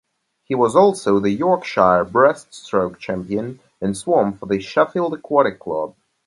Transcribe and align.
He 0.45 0.55
was 0.55 0.75
also 0.75 1.19
the 1.19 1.29
Yorkshire 1.29 2.05
breaststroke 2.05 2.97
champion 2.97 3.59
and 3.79 3.95
swam 3.95 4.33
for 4.33 4.47
the 4.47 4.59
Sheffield 4.59 5.13
Aquatic 5.13 5.59
Club. 5.59 5.93